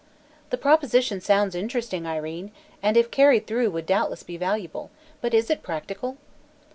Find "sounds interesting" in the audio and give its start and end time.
1.21-2.07